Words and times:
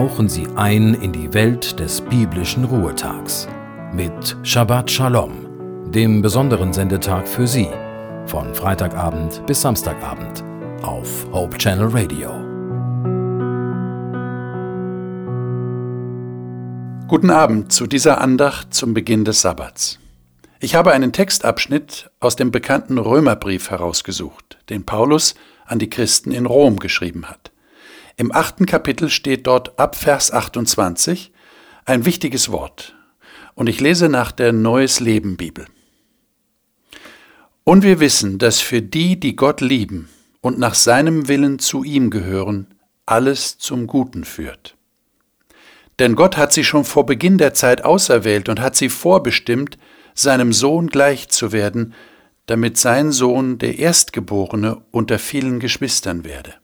tauchen 0.00 0.30
Sie 0.30 0.46
ein 0.56 0.94
in 0.94 1.12
die 1.12 1.34
Welt 1.34 1.78
des 1.78 2.00
biblischen 2.00 2.64
Ruhetags 2.64 3.46
mit 3.92 4.34
Shabbat 4.42 4.90
Shalom, 4.90 5.90
dem 5.92 6.22
besonderen 6.22 6.72
Sendetag 6.72 7.28
für 7.28 7.46
Sie, 7.46 7.68
von 8.24 8.54
Freitagabend 8.54 9.44
bis 9.46 9.60
Samstagabend 9.60 10.42
auf 10.80 11.26
Hope 11.32 11.58
Channel 11.58 11.88
Radio. 11.92 12.30
Guten 17.06 17.28
Abend 17.28 17.70
zu 17.70 17.86
dieser 17.86 18.22
Andacht 18.22 18.72
zum 18.72 18.94
Beginn 18.94 19.26
des 19.26 19.42
Sabbats. 19.42 19.98
Ich 20.60 20.74
habe 20.74 20.92
einen 20.92 21.12
Textabschnitt 21.12 22.10
aus 22.20 22.36
dem 22.36 22.50
bekannten 22.50 22.96
Römerbrief 22.96 23.68
herausgesucht, 23.68 24.56
den 24.70 24.86
Paulus 24.86 25.34
an 25.66 25.78
die 25.78 25.90
Christen 25.90 26.32
in 26.32 26.46
Rom 26.46 26.78
geschrieben 26.78 27.26
hat. 27.26 27.50
Im 28.20 28.32
achten 28.32 28.66
Kapitel 28.66 29.08
steht 29.08 29.46
dort 29.46 29.78
ab 29.78 29.96
Vers 29.96 30.30
28 30.30 31.32
ein 31.86 32.04
wichtiges 32.04 32.52
Wort. 32.52 32.94
Und 33.54 33.66
ich 33.66 33.80
lese 33.80 34.10
nach 34.10 34.30
der 34.30 34.52
Neues 34.52 35.00
Leben 35.00 35.38
Bibel. 35.38 35.64
Und 37.64 37.82
wir 37.82 37.98
wissen, 37.98 38.36
dass 38.36 38.60
für 38.60 38.82
die, 38.82 39.18
die 39.18 39.36
Gott 39.36 39.62
lieben 39.62 40.10
und 40.42 40.58
nach 40.58 40.74
seinem 40.74 41.28
Willen 41.28 41.60
zu 41.60 41.82
ihm 41.82 42.10
gehören, 42.10 42.66
alles 43.06 43.56
zum 43.56 43.86
Guten 43.86 44.24
führt. 44.24 44.76
Denn 45.98 46.14
Gott 46.14 46.36
hat 46.36 46.52
sie 46.52 46.62
schon 46.62 46.84
vor 46.84 47.06
Beginn 47.06 47.38
der 47.38 47.54
Zeit 47.54 47.86
auserwählt 47.86 48.50
und 48.50 48.60
hat 48.60 48.76
sie 48.76 48.90
vorbestimmt, 48.90 49.78
seinem 50.12 50.52
Sohn 50.52 50.88
gleich 50.88 51.30
zu 51.30 51.52
werden, 51.52 51.94
damit 52.44 52.76
sein 52.76 53.12
Sohn 53.12 53.56
der 53.56 53.78
Erstgeborene 53.78 54.82
unter 54.90 55.18
vielen 55.18 55.58
Geschwistern 55.58 56.22
werde. 56.22 56.59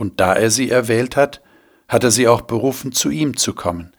Und 0.00 0.18
da 0.18 0.32
er 0.32 0.50
sie 0.50 0.70
erwählt 0.70 1.14
hat, 1.14 1.42
hat 1.86 2.04
er 2.04 2.10
sie 2.10 2.26
auch 2.26 2.40
berufen, 2.40 2.90
zu 2.90 3.10
ihm 3.10 3.36
zu 3.36 3.52
kommen. 3.52 3.92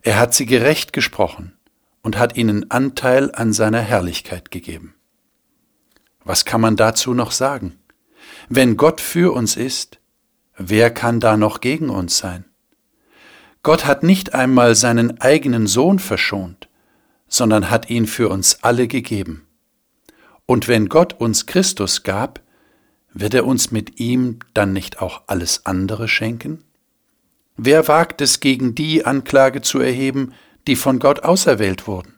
Er 0.00 0.18
hat 0.18 0.32
sie 0.32 0.46
gerecht 0.46 0.94
gesprochen 0.94 1.52
und 2.00 2.16
hat 2.16 2.38
ihnen 2.38 2.70
Anteil 2.70 3.30
an 3.30 3.52
seiner 3.52 3.82
Herrlichkeit 3.82 4.50
gegeben. 4.50 4.94
Was 6.24 6.46
kann 6.46 6.62
man 6.62 6.76
dazu 6.76 7.12
noch 7.12 7.30
sagen? 7.30 7.78
Wenn 8.48 8.78
Gott 8.78 9.02
für 9.02 9.34
uns 9.34 9.58
ist, 9.58 9.98
wer 10.56 10.90
kann 10.90 11.20
da 11.20 11.36
noch 11.36 11.60
gegen 11.60 11.90
uns 11.90 12.16
sein? 12.16 12.46
Gott 13.62 13.84
hat 13.84 14.02
nicht 14.02 14.32
einmal 14.32 14.74
seinen 14.74 15.20
eigenen 15.20 15.66
Sohn 15.66 15.98
verschont, 15.98 16.70
sondern 17.28 17.68
hat 17.68 17.90
ihn 17.90 18.06
für 18.06 18.30
uns 18.30 18.60
alle 18.62 18.88
gegeben. 18.88 19.46
Und 20.46 20.68
wenn 20.68 20.88
Gott 20.88 21.12
uns 21.20 21.44
Christus 21.44 22.02
gab, 22.02 22.43
wird 23.14 23.34
er 23.34 23.46
uns 23.46 23.70
mit 23.70 24.00
ihm 24.00 24.40
dann 24.52 24.72
nicht 24.72 25.00
auch 25.00 25.22
alles 25.28 25.64
andere 25.64 26.08
schenken? 26.08 26.64
Wer 27.56 27.86
wagt 27.86 28.20
es 28.20 28.40
gegen 28.40 28.74
die 28.74 29.06
Anklage 29.06 29.62
zu 29.62 29.78
erheben, 29.78 30.34
die 30.66 30.76
von 30.76 30.98
Gott 30.98 31.20
auserwählt 31.20 31.86
wurden? 31.86 32.14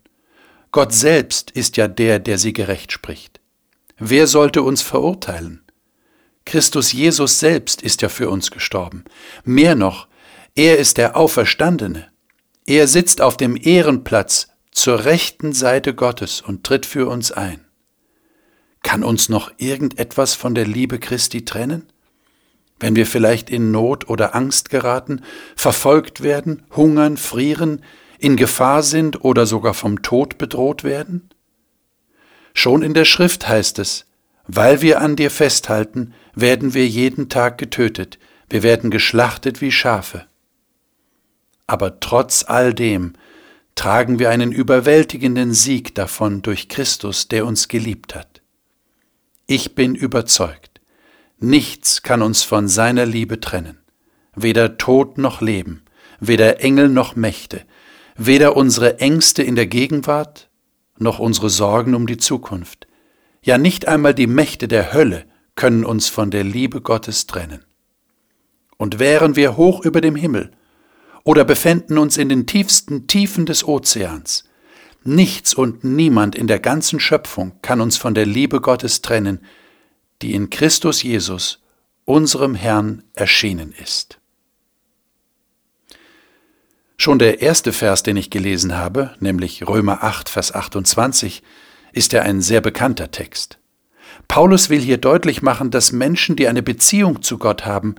Gott 0.73 0.93
selbst 0.93 1.51
ist 1.51 1.77
ja 1.77 1.89
der, 1.89 2.19
der 2.19 2.39
sie 2.39 2.53
gerecht 2.53 2.93
spricht. 2.93 3.41
Wer 3.99 4.27
sollte 4.27 4.63
uns 4.63 4.83
verurteilen? 4.83 5.63
Christus 6.47 6.93
Jesus 6.93 7.39
selbst 7.39 7.83
ist 7.83 8.03
ja 8.03 8.09
für 8.09 8.31
uns 8.31 8.51
gestorben. 8.51 9.05
Mehr 9.45 9.75
noch, 9.75 10.09
er 10.55 10.79
ist 10.79 10.97
der 10.97 11.17
Auferstandene. 11.17 12.09
Er 12.67 12.89
sitzt 12.89 13.21
auf 13.21 13.37
dem 13.37 13.57
Ehrenplatz 13.57 14.49
zur 14.71 15.05
rechten 15.05 15.53
Seite 15.53 15.95
Gottes 15.95 16.41
und 16.41 16.65
tritt 16.65 16.87
für 16.87 17.09
uns 17.09 17.33
ein. 17.33 17.66
Kann 18.87 19.03
uns 19.03 19.29
noch 19.29 19.51
irgendetwas 19.57 20.37
von 20.37 20.55
der 20.55 20.65
Liebe 20.65 21.01
Christi 21.01 21.45
trennen? 21.45 21.89
Wenn 22.79 22.95
wir 22.95 23.05
vielleicht 23.05 23.51
in 23.51 23.73
Not 23.73 24.09
oder 24.09 24.37
Angst 24.37 24.71
geraten, 24.71 25.23
verfolgt 25.57 26.23
werden, 26.23 26.63
hungern, 26.71 27.17
frieren, 27.17 27.83
in 28.21 28.37
Gefahr 28.37 28.85
sind 28.85 29.25
oder 29.25 29.45
sogar 29.45 29.75
vom 29.75 30.03
Tod 30.03 30.39
bedroht 30.39 30.85
werden? 30.85 31.31
Schon 32.55 32.83
in 32.83 32.95
der 32.95 33.05
Schrift 33.05 33.49
heißt 33.49 33.81
es, 33.81 34.07
weil 34.47 34.83
wir 34.83 35.01
an 35.01 35.17
dir 35.17 35.33
festhalten, 35.33 36.15
werden 36.37 36.73
wir 36.73 36.87
jeden 36.87 37.29
Tag 37.29 37.59
getötet, 37.59 38.21
wir 38.49 38.63
werden 38.63 38.93
geschlachtet 38.93 39.61
wie 39.61 39.73
Schafe. 39.73 40.27
Aber 41.67 41.99
trotz 41.99 42.45
all 42.47 42.73
dem 42.73 43.15
tragen 43.75 44.21
wir 44.21 44.31
einen 44.31 44.53
überwältigenden 44.53 45.55
Sieg 45.55 45.97
davon 45.97 46.43
durch 46.43 46.69
Christus, 46.69 47.27
der 47.27 47.47
uns 47.47 47.67
geliebt 47.67 48.15
hat. 48.15 48.36
Ich 49.49 49.77
bin 49.77 49.95
überzeugt, 49.95 50.81
nichts 51.39 52.03
kann 52.03 52.21
uns 52.21 52.43
von 52.43 52.67
seiner 52.67 53.07
Liebe 53.07 53.39
trennen, 53.39 53.79
weder 54.35 54.77
Tod 54.77 55.19
noch 55.19 55.41
Leben, 55.41 55.85
weder 56.19 56.61
Engel 56.65 56.89
noch 56.89 57.15
Mächte, 57.15 57.63
weder 58.17 58.57
unsere 58.57 58.99
Ängste 58.99 59.45
in 59.45 59.55
der 59.55 59.69
Gegenwart 59.69 60.51
noch 60.99 61.21
unsere 61.21 61.49
Sorgen 61.49 61.95
um 61.95 62.09
die 62.09 62.17
Zukunft. 62.17 62.89
Ja, 63.41 63.57
nicht 63.57 63.87
einmal 63.87 64.15
die 64.15 64.27
Mächte 64.27 64.67
der 64.67 64.93
Hölle 64.93 65.27
können 65.55 65.85
uns 65.85 66.09
von 66.09 66.33
der 66.33 66.43
Liebe 66.43 66.81
Gottes 66.81 67.29
trennen. 67.29 67.65
Und 68.79 68.99
wären 68.99 69.37
wir 69.37 69.57
hoch 69.57 69.85
über 69.85 70.01
dem 70.01 70.17
Himmel 70.17 70.51
oder 71.23 71.45
befänden 71.45 71.99
uns 71.99 72.17
in 72.17 72.29
den 72.29 72.49
tiefsten 72.49 73.07
Tiefen 73.07 73.47
des 73.47 73.63
Ozeans, 73.63 74.43
Nichts 75.07 75.55
und 75.55 75.85
niemand 75.85 76.35
in 76.35 76.47
der 76.47 76.59
ganzen 76.59 76.99
Schöpfung 76.99 77.53
kann 77.63 77.81
uns 77.81 77.97
von 77.97 78.15
der 78.15 78.27
Liebe 78.27 78.61
Gottes 78.61 79.03
trennen, 79.03 79.41
die 80.21 80.35
in 80.35 80.51
Christus 80.51 81.03
Jesus, 81.03 81.63
unserem 82.05 82.55
Herrn, 82.55 83.05
erschienen 83.15 83.73
ist. 83.73 84.19
Schon 86.97 87.19
der 87.19 87.41
erste 87.41 87.73
Vers, 87.73 88.03
den 88.03 88.17
ich 88.17 88.31
gelesen 88.31 88.75
habe, 88.75 89.15
nämlich 89.21 89.69
Römer 89.69 90.03
8, 90.03 90.29
Vers 90.29 90.53
28, 90.53 91.43
ist 91.93 92.13
ja 92.13 92.23
ein 92.23 92.41
sehr 92.41 92.61
bekannter 92.61 93.11
Text. 93.11 93.59
Paulus 94.29 94.71
will 94.71 94.81
hier 94.81 94.99
deutlich 94.99 95.43
machen, 95.43 95.71
dass 95.71 95.93
Menschen, 95.93 96.37
die 96.37 96.49
eine 96.49 96.63
Beziehung 96.63 97.23
zu 97.23 97.39
Gott 97.39 97.65
haben, 97.65 97.97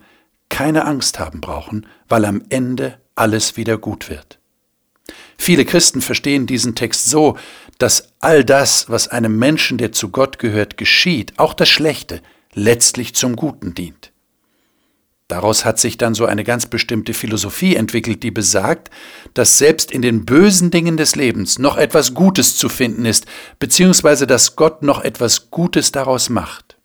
keine 0.49 0.85
Angst 0.85 1.19
haben 1.19 1.41
brauchen, 1.41 1.85
weil 2.09 2.25
am 2.25 2.43
Ende 2.49 2.97
alles 3.15 3.55
wieder 3.55 3.77
gut 3.77 4.09
wird. 4.09 4.39
Viele 5.37 5.65
Christen 5.65 6.01
verstehen 6.01 6.47
diesen 6.47 6.75
Text 6.75 7.09
so, 7.09 7.37
dass 7.77 8.13
all 8.19 8.43
das, 8.43 8.89
was 8.89 9.07
einem 9.07 9.37
Menschen, 9.37 9.77
der 9.77 9.91
zu 9.91 10.09
Gott 10.09 10.39
gehört, 10.39 10.77
geschieht, 10.77 11.33
auch 11.37 11.53
das 11.53 11.69
Schlechte, 11.69 12.21
letztlich 12.53 13.13
zum 13.13 13.35
Guten 13.35 13.75
dient. 13.75 14.11
Daraus 15.27 15.65
hat 15.65 15.77
sich 15.77 15.97
dann 15.97 16.15
so 16.15 16.25
eine 16.25 16.45
ganz 16.45 16.67
bestimmte 16.67 17.13
Philosophie 17.13 17.75
entwickelt, 17.75 18.23
die 18.23 18.31
besagt, 18.31 18.89
dass 19.33 19.57
selbst 19.57 19.91
in 19.91 20.01
den 20.01 20.25
bösen 20.25 20.71
Dingen 20.71 20.95
des 20.95 21.17
Lebens 21.17 21.59
noch 21.59 21.75
etwas 21.77 22.13
Gutes 22.13 22.55
zu 22.55 22.69
finden 22.69 23.03
ist, 23.05 23.25
beziehungsweise 23.59 24.25
dass 24.25 24.55
Gott 24.55 24.83
noch 24.83 25.01
etwas 25.01 25.51
Gutes 25.51 25.91
daraus 25.91 26.29
macht. 26.29 26.77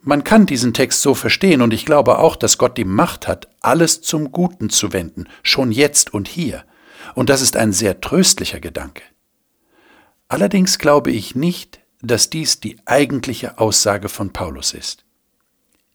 Man 0.00 0.24
kann 0.24 0.46
diesen 0.46 0.72
Text 0.72 1.02
so 1.02 1.14
verstehen 1.14 1.60
und 1.60 1.74
ich 1.74 1.84
glaube 1.84 2.18
auch, 2.18 2.36
dass 2.36 2.58
Gott 2.58 2.78
die 2.78 2.84
Macht 2.84 3.28
hat, 3.28 3.48
alles 3.60 4.00
zum 4.00 4.32
Guten 4.32 4.70
zu 4.70 4.92
wenden, 4.92 5.28
schon 5.42 5.72
jetzt 5.72 6.14
und 6.14 6.28
hier. 6.28 6.64
Und 7.16 7.30
das 7.30 7.40
ist 7.40 7.56
ein 7.56 7.72
sehr 7.72 8.02
tröstlicher 8.02 8.60
Gedanke. 8.60 9.02
Allerdings 10.28 10.78
glaube 10.78 11.10
ich 11.10 11.34
nicht, 11.34 11.80
dass 12.02 12.28
dies 12.28 12.60
die 12.60 12.76
eigentliche 12.84 13.58
Aussage 13.58 14.10
von 14.10 14.34
Paulus 14.34 14.74
ist. 14.74 15.06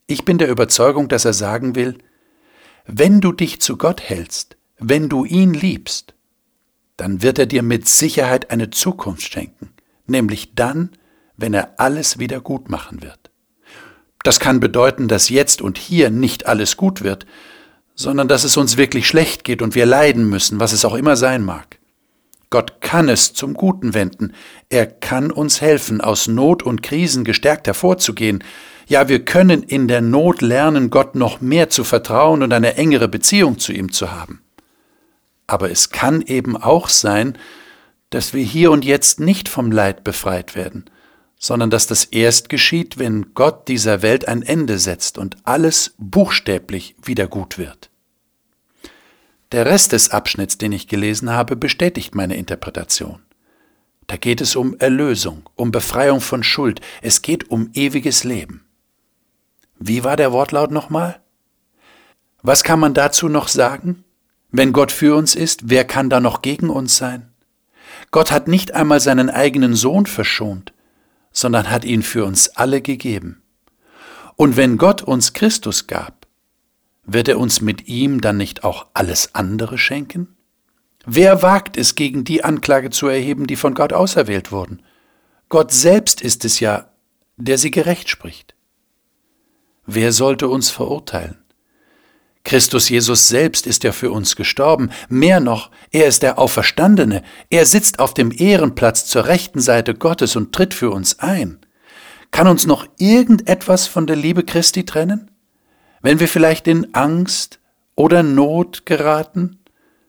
Ich 0.08 0.24
bin 0.24 0.38
der 0.38 0.50
Überzeugung, 0.50 1.06
dass 1.06 1.24
er 1.24 1.32
sagen 1.32 1.76
will, 1.76 1.96
wenn 2.86 3.20
du 3.20 3.30
dich 3.30 3.60
zu 3.60 3.78
Gott 3.78 4.00
hältst, 4.00 4.56
wenn 4.80 5.08
du 5.08 5.24
ihn 5.24 5.54
liebst, 5.54 6.14
dann 6.96 7.22
wird 7.22 7.38
er 7.38 7.46
dir 7.46 7.62
mit 7.62 7.88
Sicherheit 7.88 8.50
eine 8.50 8.70
Zukunft 8.70 9.32
schenken, 9.32 9.70
nämlich 10.08 10.56
dann, 10.56 10.90
wenn 11.36 11.54
er 11.54 11.78
alles 11.78 12.18
wieder 12.18 12.40
gut 12.40 12.68
machen 12.68 13.00
wird. 13.00 13.30
Das 14.24 14.40
kann 14.40 14.58
bedeuten, 14.58 15.06
dass 15.06 15.28
jetzt 15.28 15.62
und 15.62 15.78
hier 15.78 16.10
nicht 16.10 16.46
alles 16.46 16.76
gut 16.76 17.02
wird, 17.02 17.26
sondern 18.02 18.28
dass 18.28 18.44
es 18.44 18.56
uns 18.56 18.76
wirklich 18.76 19.06
schlecht 19.06 19.44
geht 19.44 19.62
und 19.62 19.74
wir 19.74 19.86
leiden 19.86 20.28
müssen, 20.28 20.60
was 20.60 20.72
es 20.72 20.84
auch 20.84 20.94
immer 20.94 21.16
sein 21.16 21.44
mag. 21.44 21.78
Gott 22.50 22.82
kann 22.82 23.08
es 23.08 23.32
zum 23.32 23.54
Guten 23.54 23.94
wenden. 23.94 24.34
Er 24.68 24.86
kann 24.86 25.30
uns 25.30 25.62
helfen, 25.62 26.02
aus 26.02 26.28
Not 26.28 26.62
und 26.62 26.82
Krisen 26.82 27.24
gestärkt 27.24 27.66
hervorzugehen. 27.66 28.44
Ja, 28.86 29.08
wir 29.08 29.24
können 29.24 29.62
in 29.62 29.88
der 29.88 30.02
Not 30.02 30.42
lernen, 30.42 30.90
Gott 30.90 31.14
noch 31.14 31.40
mehr 31.40 31.70
zu 31.70 31.82
vertrauen 31.82 32.42
und 32.42 32.52
eine 32.52 32.76
engere 32.76 33.08
Beziehung 33.08 33.58
zu 33.58 33.72
ihm 33.72 33.90
zu 33.90 34.12
haben. 34.12 34.42
Aber 35.46 35.70
es 35.70 35.90
kann 35.90 36.20
eben 36.20 36.56
auch 36.56 36.88
sein, 36.88 37.38
dass 38.10 38.34
wir 38.34 38.44
hier 38.44 38.70
und 38.70 38.84
jetzt 38.84 39.20
nicht 39.20 39.48
vom 39.48 39.72
Leid 39.72 40.04
befreit 40.04 40.54
werden, 40.54 40.84
sondern 41.38 41.70
dass 41.70 41.86
das 41.86 42.04
erst 42.04 42.50
geschieht, 42.50 42.98
wenn 42.98 43.32
Gott 43.32 43.68
dieser 43.68 44.02
Welt 44.02 44.28
ein 44.28 44.42
Ende 44.42 44.78
setzt 44.78 45.16
und 45.16 45.36
alles 45.44 45.94
buchstäblich 45.96 46.96
wieder 47.02 47.28
gut 47.28 47.56
wird. 47.56 47.91
Der 49.52 49.66
Rest 49.66 49.92
des 49.92 50.10
Abschnitts, 50.10 50.56
den 50.56 50.72
ich 50.72 50.88
gelesen 50.88 51.30
habe, 51.30 51.56
bestätigt 51.56 52.14
meine 52.14 52.36
Interpretation. 52.36 53.20
Da 54.06 54.16
geht 54.16 54.40
es 54.40 54.56
um 54.56 54.78
Erlösung, 54.78 55.48
um 55.56 55.70
Befreiung 55.70 56.22
von 56.22 56.42
Schuld, 56.42 56.80
es 57.02 57.20
geht 57.20 57.50
um 57.50 57.70
ewiges 57.74 58.24
Leben. 58.24 58.64
Wie 59.78 60.04
war 60.04 60.16
der 60.16 60.32
Wortlaut 60.32 60.70
nochmal? 60.70 61.20
Was 62.42 62.64
kann 62.64 62.80
man 62.80 62.94
dazu 62.94 63.28
noch 63.28 63.48
sagen? 63.48 64.04
Wenn 64.50 64.72
Gott 64.72 64.90
für 64.90 65.16
uns 65.16 65.34
ist, 65.34 65.68
wer 65.68 65.84
kann 65.84 66.08
da 66.08 66.18
noch 66.18 66.40
gegen 66.40 66.70
uns 66.70 66.96
sein? 66.96 67.28
Gott 68.10 68.32
hat 68.32 68.48
nicht 68.48 68.72
einmal 68.72 69.00
seinen 69.00 69.28
eigenen 69.28 69.74
Sohn 69.74 70.06
verschont, 70.06 70.72
sondern 71.30 71.70
hat 71.70 71.84
ihn 71.84 72.02
für 72.02 72.24
uns 72.24 72.48
alle 72.56 72.80
gegeben. 72.80 73.42
Und 74.36 74.56
wenn 74.56 74.78
Gott 74.78 75.02
uns 75.02 75.34
Christus 75.34 75.86
gab, 75.86 76.21
wird 77.04 77.28
er 77.28 77.38
uns 77.38 77.60
mit 77.60 77.88
ihm 77.88 78.20
dann 78.20 78.36
nicht 78.36 78.64
auch 78.64 78.86
alles 78.94 79.34
andere 79.34 79.78
schenken? 79.78 80.36
Wer 81.04 81.42
wagt 81.42 81.76
es, 81.76 81.94
gegen 81.94 82.24
die 82.24 82.44
Anklage 82.44 82.90
zu 82.90 83.08
erheben, 83.08 83.46
die 83.46 83.56
von 83.56 83.74
Gott 83.74 83.92
auserwählt 83.92 84.52
wurden? 84.52 84.82
Gott 85.48 85.72
selbst 85.72 86.20
ist 86.20 86.44
es 86.44 86.60
ja, 86.60 86.92
der 87.36 87.58
sie 87.58 87.70
gerecht 87.70 88.08
spricht. 88.08 88.54
Wer 89.84 90.12
sollte 90.12 90.48
uns 90.48 90.70
verurteilen? 90.70 91.38
Christus 92.44 92.88
Jesus 92.88 93.28
selbst 93.28 93.66
ist 93.66 93.84
ja 93.84 93.92
für 93.92 94.10
uns 94.10 94.36
gestorben. 94.36 94.90
Mehr 95.08 95.40
noch, 95.40 95.70
er 95.90 96.06
ist 96.06 96.22
der 96.22 96.38
Auferstandene. 96.38 97.22
Er 97.50 97.66
sitzt 97.66 97.98
auf 97.98 98.14
dem 98.14 98.32
Ehrenplatz 98.32 99.06
zur 99.06 99.26
rechten 99.26 99.60
Seite 99.60 99.94
Gottes 99.94 100.36
und 100.36 100.52
tritt 100.52 100.74
für 100.74 100.90
uns 100.90 101.18
ein. 101.18 101.58
Kann 102.30 102.48
uns 102.48 102.66
noch 102.66 102.86
irgendetwas 102.98 103.86
von 103.86 104.06
der 104.06 104.16
Liebe 104.16 104.44
Christi 104.44 104.84
trennen? 104.84 105.31
Wenn 106.02 106.18
wir 106.18 106.28
vielleicht 106.28 106.66
in 106.66 106.94
Angst 106.94 107.60
oder 107.94 108.22
Not 108.22 108.86
geraten, 108.86 109.60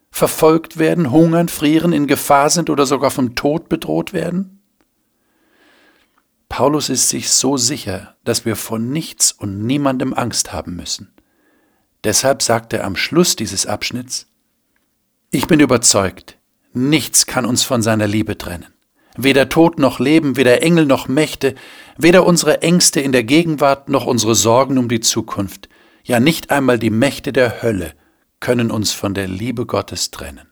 verfolgt 0.10 0.78
werden, 0.78 1.12
hungern, 1.12 1.50
frieren, 1.50 1.94
in 1.94 2.07
Gefahr 2.07 2.50
sind 2.50 2.69
oder 2.69 2.86
sogar 2.86 3.12
vom 3.12 3.36
Tod 3.36 3.69
bedroht 3.69 4.12
werden? 4.13 4.60
Paulus 6.50 6.90
ist 6.90 7.10
sich 7.10 7.30
so 7.30 7.57
sicher, 7.57 8.16
dass 8.24 8.45
wir 8.45 8.56
vor 8.56 8.78
nichts 8.78 9.31
und 9.31 9.66
niemandem 9.66 10.13
Angst 10.13 10.54
haben 10.54 10.75
müssen. 10.75 11.12
Deshalb 12.04 12.44
sagt 12.44 12.74
er 12.74 12.84
am 12.84 12.96
Schluss 12.96 13.36
dieses 13.36 13.66
Abschnitts, 13.66 14.28
Ich 15.31 15.48
bin 15.48 15.60
überzeugt, 15.60 16.38
nichts 16.74 17.25
kann 17.25 17.46
uns 17.46 17.63
von 17.63 17.81
seiner 17.81 18.07
Liebe 18.07 18.38
trennen. 18.38 18.68
Weder 19.16 19.50
Tod 19.50 19.80
noch 19.80 20.00
Leben, 20.00 20.38
weder 20.38 20.62
Engel 20.62 20.86
noch 20.86 21.07
Mächte, 21.07 21.56
weder 21.98 22.25
unsere 22.25 22.62
Ängste 22.62 23.00
in 23.00 23.12
der 23.12 23.24
Gegenwart 23.24 23.89
noch 23.89 24.06
unsere 24.06 24.36
Sorgen 24.36 24.78
um 24.78 24.89
die 24.89 25.00
Zukunft, 25.00 25.69
ja 26.04 26.20
nicht 26.20 26.52
einmal 26.52 26.80
die 26.80 26.90
Mächte 26.90 27.34
der 27.34 27.62
Hölle 27.62 27.94
können 28.40 28.72
uns 28.72 28.92
von 28.92 29.14
der 29.14 29.28
Liebe 29.28 29.66
Gottes 29.66 30.12
trennen. 30.12 30.48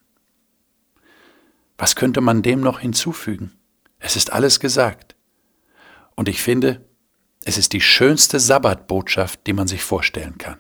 Was 1.77 1.95
könnte 1.95 2.21
man 2.21 2.42
dem 2.42 2.62
noch 2.62 2.80
hinzufügen? 2.80 3.57
Es 4.00 4.15
ist 4.15 4.31
alles 4.31 4.59
gesagt. 4.59 5.15
Und 6.15 6.30
ich 6.30 6.42
finde, 6.42 6.86
es 7.44 7.57
ist 7.57 7.74
die 7.74 7.81
schönste 7.81 8.39
Sabbatbotschaft, 8.39 9.45
die 9.48 9.53
man 9.53 9.68
sich 9.68 9.83
vorstellen 9.83 10.38
kann. 10.38 10.59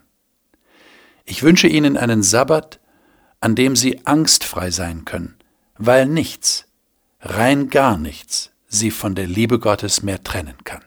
Ich 1.25 1.43
wünsche 1.43 1.67
Ihnen 1.67 1.95
einen 1.95 2.23
Sabbat, 2.23 2.79
an 3.39 3.55
dem 3.55 3.75
Sie 3.75 4.05
angstfrei 4.05 4.71
sein 4.71 5.05
können, 5.05 5.37
weil 5.77 6.07
nichts, 6.07 6.67
rein 7.19 7.69
gar 7.69 7.97
nichts, 7.97 8.51
Sie 8.67 8.91
von 8.91 9.15
der 9.15 9.27
Liebe 9.27 9.59
Gottes 9.59 10.01
mehr 10.01 10.23
trennen 10.23 10.63
kann. 10.63 10.83